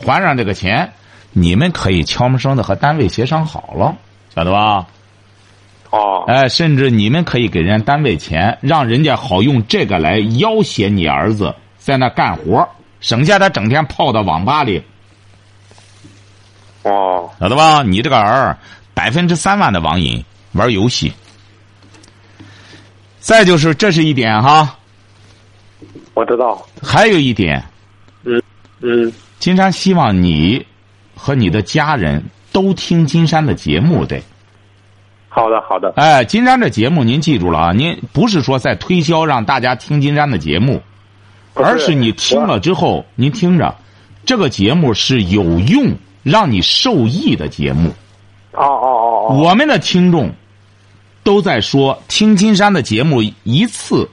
[0.04, 0.90] 还上这个钱，
[1.32, 3.94] 你们可以悄没声的和单位协商好了，
[4.34, 4.86] 晓得吧？
[5.90, 12.66] 哦，哎，甚至你们可以给人家单位钱，让人家好用这个来要挟你儿子在那干活
[13.00, 14.82] 省下他整天泡到网吧里，
[16.84, 17.82] 哦，晓得吧？
[17.82, 18.56] 你这个儿
[18.94, 21.12] 百分之三万的网瘾玩游戏，
[23.20, 24.76] 再就是这是一点哈，
[26.14, 26.60] 我知道。
[26.82, 27.62] 还有一点，
[28.24, 28.42] 嗯
[28.80, 30.66] 嗯，金山希望你
[31.14, 34.20] 和你的家人都听金山的节目得。
[35.28, 35.92] 好的，好的。
[35.96, 40.82] 哎，金山这节目您记住了啊，您不是说在推销让大家听金山的节目，
[41.54, 43.76] 是而是你听了之后，您听着，
[44.24, 47.90] 这个节目是有用、让你受益的节目。
[48.52, 50.30] 哦哦哦哦，我们的听众
[51.30, 54.10] 都在说，听金山的节目一次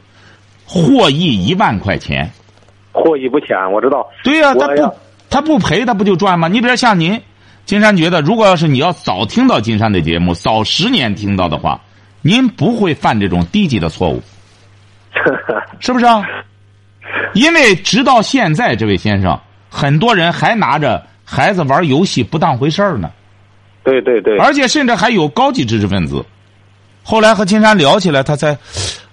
[0.68, 2.32] 获益一万块钱。
[2.92, 4.08] 获益不浅，我知道。
[4.24, 4.96] 对呀、他不
[5.32, 6.48] 他不赔他不就赚吗？
[6.48, 7.20] 你比如像您，
[7.66, 11.82] 金山觉得，如果要是你要早听到金山的节目，早十年听到的话，
[12.22, 14.22] 您不会犯这种低级的错误，
[15.82, 16.24] 是不是啊？
[17.34, 19.40] 因为直到现在，这位先生，
[19.70, 23.10] 很多人还拿着孩子玩游戏不当回事儿呢。
[23.84, 24.38] 对对对。
[24.38, 26.24] 而且甚至还有高级知识分子。
[27.10, 28.58] 后来和金山聊起来，他才，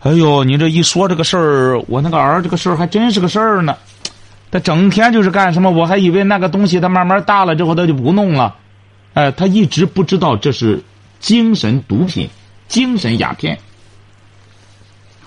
[0.01, 3.76] 哎呦，你这一说这个事儿，我那个儿这个事儿还真是个事儿呢。
[4.51, 5.70] 他整天就是干什么？
[5.70, 8.57] 我还以为那个东西他慢慢大了之后他就不弄了，
[9.12, 10.82] 哎，他一直不知道这是
[11.20, 12.28] 精神毒品、
[12.66, 13.57] 精神鸦片，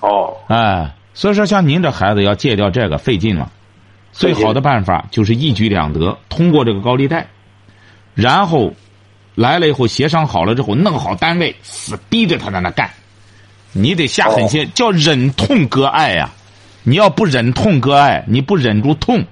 [0.00, 3.50] 哦，哎，所以说像您这孩子要戒掉这个费劲了。
[4.12, 7.28] 最好的办法就是一举两得，通过这个高利贷，
[8.14, 8.74] 然后
[9.38, 12.90] 来了以后协商好了之后，弄好单位，死逼着他在那干。
[13.72, 16.28] 你得下狠心，叫忍痛割爱呀！
[16.82, 19.24] 你要不忍痛割爱，你不忍住痛，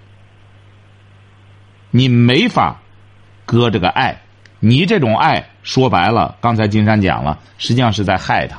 [1.90, 2.80] 你没法
[3.44, 4.22] 割这个爱。
[4.60, 8.58] 你这种爱说白了，刚才金山讲了，实际上是在害他，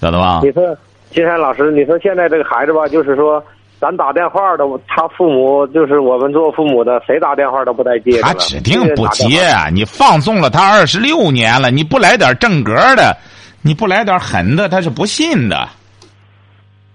[0.00, 0.40] 晓得吧？
[0.42, 0.76] 你说
[1.12, 3.40] 金山老师，你说现在这个孩子吧，就是说，
[3.80, 8.22] 咱打电话的，他父母就是我们做父母的，谁打电话都不带接的。
[8.22, 13.16] 他指定不接，你放纵了他二十六年了，你不来点正格的，
[13.62, 15.66] 你不来点狠的，他是不信的。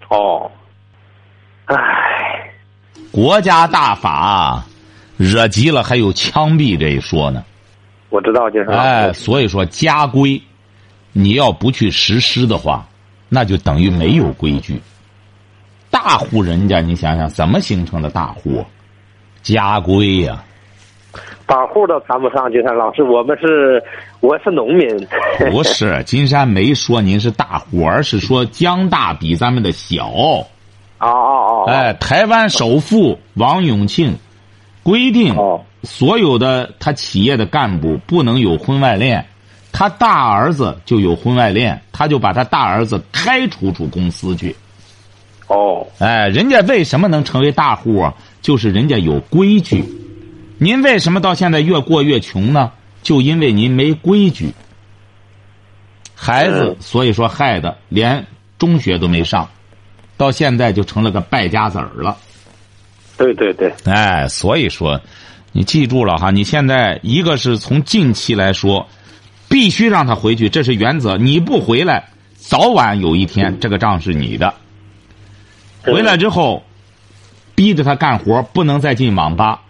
[0.08, 0.48] 哦，
[1.64, 1.74] 唉，
[3.10, 4.64] 国家大法
[5.16, 7.42] 惹急了，还有枪毙这一说呢。
[8.10, 8.88] 我知道，金山老师。
[8.88, 10.40] 哎，所以说家规，
[11.10, 12.86] 你要不去实施的话，
[13.28, 14.80] 那就等于没有规矩。
[15.96, 18.62] 大户人家，你想想怎么形成的大户？
[19.40, 20.44] 家规呀、
[21.46, 23.82] 大户都谈不上，金山老师，我们是
[24.20, 24.86] 我是农民。
[25.50, 30.08] 不是，金山没说您是大户，而是说江大比咱们的小。
[30.08, 30.46] 哦
[30.98, 31.64] 哦哦。
[31.66, 34.14] 哎，台湾首富王永庆
[34.82, 39.24] 规定，哦所有的他企业的干部不能有婚外恋。
[39.72, 44.54] 他大儿子就有婚外恋，他就把他大儿子开除出公司去。
[45.48, 48.14] 哦哎，人家为什么能成为大户啊？
[48.42, 49.84] 就是人家有规矩。
[50.58, 52.72] 您为什么到现在越过越穷呢？
[53.02, 54.52] 就因为您没规矩。
[56.14, 58.26] 孩子嗯，所以说害的连
[58.58, 59.48] 中学都没上，
[60.16, 62.16] 到现在就成了个败家子儿了。
[63.16, 65.00] 对对对，哎，所以说，
[65.52, 68.88] 你记住了哈，你现在一个是从近期来说，
[69.48, 71.16] 必须让他回去，这是原则。
[71.16, 74.52] 你不回来，早晚有一天这个账是你的。
[75.86, 76.62] 回来之后，
[77.54, 79.62] 逼着他干活，不能再进网吧。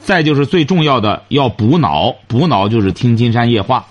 [0.00, 3.86] 再就是最重要的，要补脑，补脑就是听金山夜话。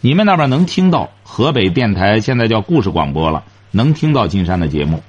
[0.00, 5.00] 你们那边能听到河北电台现在叫故事广播了，能听到金山的节目。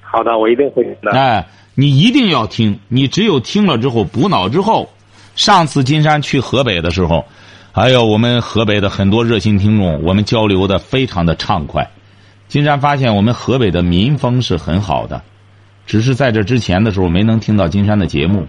[0.00, 1.12] 好的，我一定会听的。
[1.12, 4.90] 哎，你一定要听，你只有听了之后补脑之后，
[5.36, 7.24] 上次金山去河北的时候，
[7.72, 11.88] 还有我们河北的很多热心听众，我们交流的非常的畅快。
[12.48, 15.22] 金山发现我们河北的民风是很好的，
[15.86, 18.48] 只是在这之前的时候没能听到金山的节目。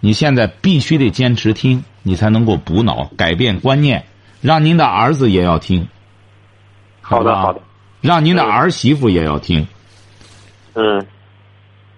[0.00, 4.04] 你现在必须得坚持听，你才能够补脑、改变观念，
[4.40, 5.88] 让您的儿子也要听。
[7.00, 7.60] 好的好的，
[8.00, 9.66] 让您的儿媳妇也要听。
[10.74, 11.06] 嗯，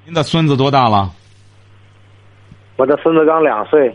[0.05, 1.13] 您的孙子多大了？
[2.77, 3.95] 我的孙子刚两岁，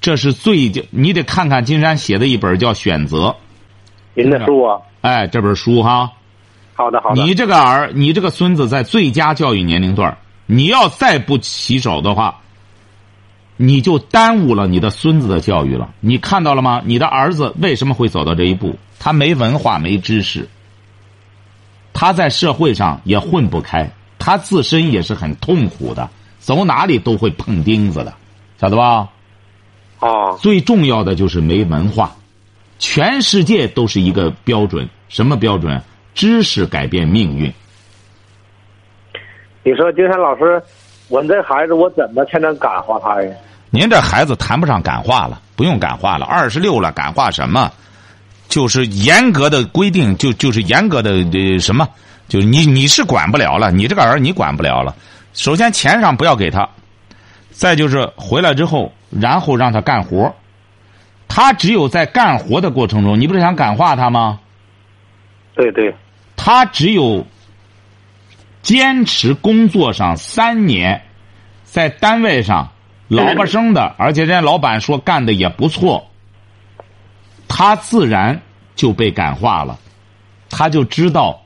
[0.00, 3.26] 这是最，你得看看金山写的一本叫《选择》，
[4.14, 4.80] 您的书啊。
[5.02, 6.10] 哎，这本书哈，
[6.78, 7.24] 好的好的。
[7.24, 10.16] 你这个儿，你这个孙子在最佳教育年龄段儿
[10.46, 12.38] 你要再不起手的话，
[13.56, 15.90] 你就耽误了你的孙子的教育了。
[15.98, 16.80] 你看到了吗？
[16.84, 18.78] 你的儿子为什么会走到这一步？
[19.00, 20.48] 他没文化，没知识，
[21.92, 26.08] 他在社会上也混不开，他自身也是很痛苦的，
[26.38, 28.14] 走哪里都会碰钉子的，
[28.60, 29.08] 晓得吧？
[29.98, 32.14] 哦最重要的就是没文化，
[32.78, 35.82] 全世界都是一个标准，什么标准？
[36.18, 37.46] 知识改变命运。
[39.62, 40.60] 你说金山老师，
[41.06, 43.32] 我这孩子我怎么才能感化他呀？
[43.70, 47.70] 您这孩子谈不上感化了，不用感化了，二十六了，感化什么？
[48.48, 51.88] 就是严格的规定，就就是严格的呃什么，
[52.26, 54.96] 就是你你是管不了了，你这个儿你管不了了。
[55.34, 56.68] 首先钱上不要给他，
[57.52, 60.34] 再就是回来之后，然后让他干活。
[61.28, 64.40] 他只有在干活的过程中，你不是想感化他吗？
[65.54, 65.92] 对对，
[66.48, 67.26] 他只有
[68.62, 71.02] 坚持工作上三年，
[71.64, 72.72] 在单位上
[73.06, 76.08] 老巴生的，而且人家老板说干的也不错，
[77.48, 78.40] 他自然
[78.74, 79.78] 就被感化了，
[80.48, 81.42] 他就知道，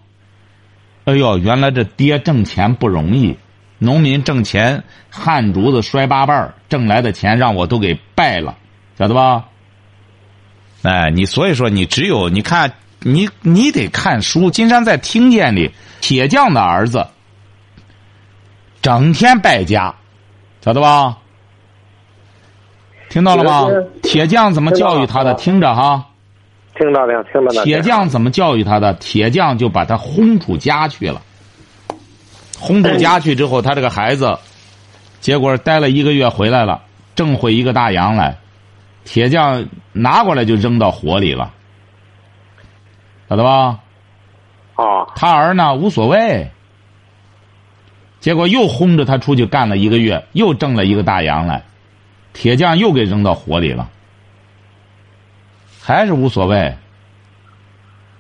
[1.05, 3.37] 哎呦，原来这爹挣钱不容易，
[3.79, 8.57] 农民挣钱汗珠子摔八瓣挣来的钱让我都给败了，
[8.97, 9.47] 晓得吧？
[10.83, 12.73] 哎，你所以说你只有你看
[13.05, 14.51] 你你得看书。
[14.51, 17.07] 金山在听见里，铁匠的儿子
[18.81, 19.95] 整天败家，
[20.61, 21.19] 晓得吧？
[23.09, 23.67] 听到了吗？
[24.03, 25.35] 铁匠怎么教育他的？
[25.35, 26.07] 听着哈，
[26.75, 27.65] 听到了，听到了。
[27.65, 28.95] 铁匠怎么教育他的？
[28.95, 31.21] 铁匠就把他轰出家去了。
[32.59, 34.39] 轰出家去之后，他这个孩子，
[35.21, 36.81] 结果待了一个月回来了，
[37.15, 38.39] 挣回一个大洋来，
[39.05, 41.53] 铁匠拿过来就扔到火里了，
[43.33, 43.81] 晓得吧？
[44.75, 46.51] 哦他儿呢无所谓，
[48.21, 51.63] 结果又轰着他出去干了一个月，又挣了一个大洋来，
[52.35, 53.89] 铁匠又给扔到火里了，
[55.81, 56.75] 还是无所谓。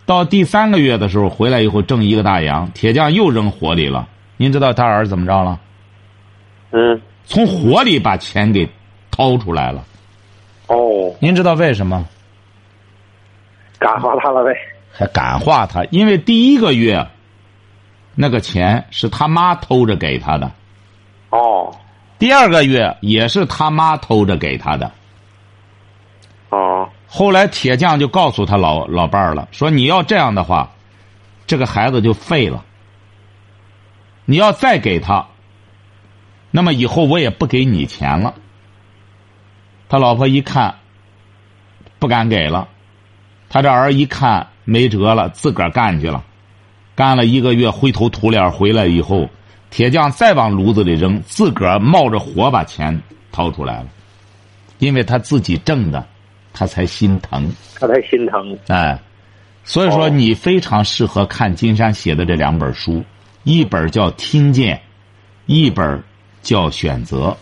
[0.06, 4.08] 到第三个月的时候回来以后挣一个大洋，铁匠又扔火里了。
[4.38, 5.60] 您知道他儿怎么着了？
[6.70, 8.66] 嗯，从火里把钱给
[9.10, 9.84] 掏出来了。
[10.68, 12.02] 哦，您知道为什么？
[13.78, 14.56] 感化他了呗。
[14.93, 17.09] 还感化他，因为第一个月
[18.14, 20.53] 那个钱是他妈偷着给他的，
[21.30, 21.74] 哦，
[22.18, 24.93] 第二个月也是他妈偷着给他的。
[26.51, 30.70] 哦，后来铁匠就告诉他老老伴儿了，说你要这样的话，
[31.47, 32.62] 这个孩子就废了。
[34.26, 35.26] 你要再给他，
[36.51, 38.34] 那么以后我也不给你钱了。
[39.88, 40.76] 他老婆一看，
[41.99, 42.68] 不敢给了。
[43.49, 46.24] 他这儿一看没辙了，自个儿干去了。
[46.94, 49.28] 干了一个月，灰头土脸回来以后，
[49.70, 53.02] 铁匠再往炉子里扔，自个儿冒着火把钱
[53.32, 53.88] 掏出来了，
[54.78, 56.06] 因为他自己挣的，
[56.52, 57.50] 他才心疼。
[57.80, 58.56] 他才心疼。
[58.68, 59.00] 哎，
[59.64, 63.02] 所以说哦你非常适合看金山写的这两本书，
[63.44, 64.76] 一本叫《听见》，
[65.46, 66.04] 一本
[66.42, 67.36] 叫《选择》。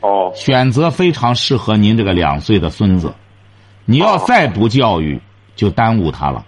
[0.00, 3.12] 哦，选择非常适合您这个两岁的孙子。
[3.84, 5.20] 你要再不教育，
[5.56, 6.44] 就耽误他了。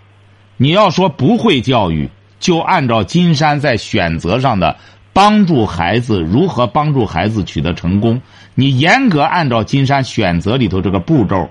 [0.57, 4.77] 你要说不会教育，就按照金山在选择上的
[5.13, 8.21] 帮助孩子如何帮助孩子取得成功，
[8.55, 11.49] 你严格按照金山选择里头这个步骤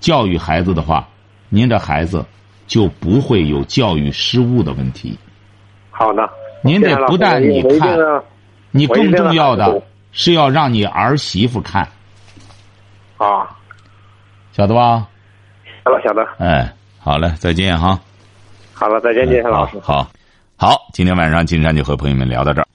[0.00, 1.08] 教育孩子的话，
[1.48, 2.24] 您这孩子
[2.66, 5.18] 就不会有教育失误的问题。
[5.90, 6.28] 好的。
[6.66, 7.98] 您得不但你看，
[8.70, 9.82] 你更重要的
[10.12, 11.86] 是要让你儿媳妇看，
[13.18, 13.46] 啊，
[14.52, 15.06] 晓得吧？
[15.84, 16.26] 晓得，晓得。
[16.38, 16.72] 哎，
[17.04, 18.00] 好嘞，再见哈。
[18.72, 19.78] 好了，再见，金山老师。
[19.82, 20.10] 好，
[20.56, 22.66] 好，今天晚上金山就和朋友们聊到这儿。